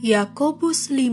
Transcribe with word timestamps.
Yakobus 0.00 0.88
5 0.88 1.12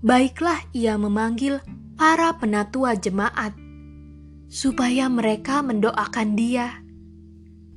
baiklah 0.00 0.64
ia 0.72 0.96
memanggil 0.96 1.60
para 2.00 2.32
penatua 2.32 2.96
jemaat, 2.96 3.52
supaya 4.48 5.12
mereka 5.12 5.60
mendoakan 5.60 6.32
dia, 6.40 6.80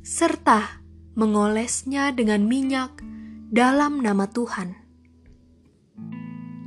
serta 0.08 0.80
mengolesnya 1.20 2.16
dengan 2.16 2.48
minyak 2.48 3.03
dalam 3.52 4.00
nama 4.00 4.31
Tuhan. 4.31 4.72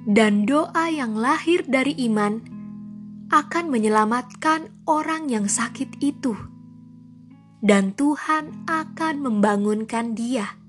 Dan 0.05 0.45
doa 0.45 0.92
yang 0.92 1.17
lahir 1.17 1.64
dari 1.64 1.97
iman 2.12 2.45
akan 3.33 3.73
menyelamatkan 3.73 4.69
orang 4.84 5.33
yang 5.33 5.48
sakit 5.48 6.05
itu 6.05 6.36
dan 7.65 7.97
Tuhan 7.97 8.69
akan 8.69 9.15
membangunkan 9.25 10.12
dia. 10.12 10.61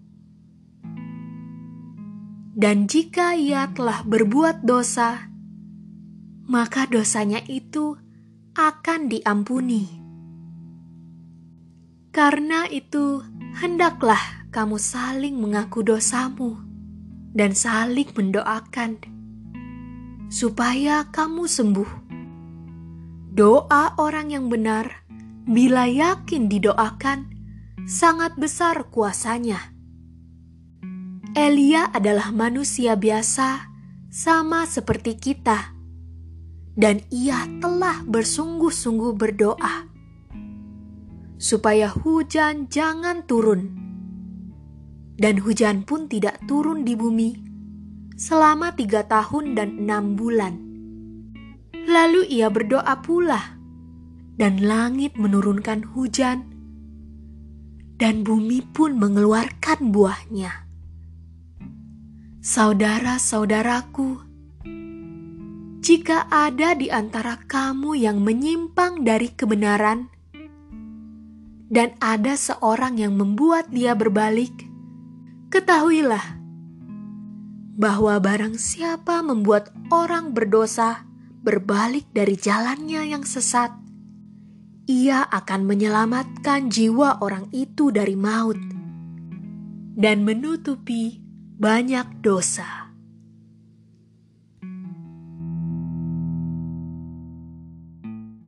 Dan 2.56 2.88
jika 2.88 3.36
ia 3.36 3.68
telah 3.76 4.00
berbuat 4.08 4.64
dosa, 4.64 5.28
maka 6.48 6.88
dosanya 6.88 7.44
itu 7.52 8.00
akan 8.56 9.12
diampuni. 9.12 9.92
Karena 12.16 12.64
itu, 12.72 13.20
hendaklah 13.60 14.48
kamu 14.56 14.80
saling 14.80 15.36
mengaku 15.36 15.84
dosamu 15.84 16.56
dan 17.36 17.52
saling 17.52 18.08
mendoakan, 18.16 19.04
supaya 20.32 21.12
kamu 21.12 21.44
sembuh. 21.44 21.92
Doa 23.36 24.00
orang 24.00 24.32
yang 24.32 24.48
benar 24.48 25.05
bila 25.46 25.86
yakin 25.86 26.50
didoakan, 26.50 27.30
sangat 27.86 28.34
besar 28.34 28.90
kuasanya. 28.90 29.62
Elia 31.38 31.94
adalah 31.94 32.34
manusia 32.34 32.98
biasa, 32.98 33.70
sama 34.10 34.66
seperti 34.66 35.22
kita, 35.22 35.76
dan 36.74 37.06
ia 37.14 37.46
telah 37.62 38.02
bersungguh-sungguh 38.10 39.14
berdoa 39.14 39.86
supaya 41.36 41.92
hujan 41.92 42.66
jangan 42.72 43.28
turun, 43.28 43.76
dan 45.20 45.38
hujan 45.44 45.86
pun 45.86 46.10
tidak 46.10 46.42
turun 46.50 46.88
di 46.88 46.96
bumi 46.98 47.38
selama 48.16 48.74
tiga 48.74 49.04
tahun 49.06 49.54
dan 49.54 49.84
enam 49.84 50.16
bulan. 50.16 50.56
Lalu 51.86 52.32
ia 52.32 52.48
berdoa 52.48 53.04
pula 53.04 53.55
dan 54.36 54.60
langit 54.60 55.16
menurunkan 55.16 55.96
hujan, 55.96 56.52
dan 57.96 58.28
bumi 58.28 58.60
pun 58.76 59.00
mengeluarkan 59.00 59.96
buahnya. 59.96 60.68
Saudara-saudaraku, 62.46 64.22
jika 65.82 66.28
ada 66.30 66.76
di 66.76 66.92
antara 66.92 67.40
kamu 67.42 67.98
yang 67.98 68.22
menyimpang 68.22 69.02
dari 69.08 69.32
kebenaran, 69.32 70.12
dan 71.72 71.98
ada 71.98 72.38
seorang 72.38 73.02
yang 73.02 73.18
membuat 73.18 73.72
dia 73.74 73.98
berbalik, 73.98 74.54
ketahuilah 75.50 76.38
bahwa 77.76 78.16
barang 78.22 78.56
siapa 78.56 79.20
membuat 79.26 79.74
orang 79.92 80.32
berdosa 80.32 81.04
berbalik 81.44 82.08
dari 82.16 82.40
jalannya 82.40 83.12
yang 83.12 83.28
sesat, 83.28 83.85
ia 84.86 85.26
akan 85.26 85.66
menyelamatkan 85.66 86.70
jiwa 86.70 87.26
orang 87.26 87.50
itu 87.50 87.90
dari 87.90 88.14
maut 88.14 88.58
dan 89.98 90.22
menutupi 90.22 91.18
banyak 91.58 92.22
dosa. 92.22 92.85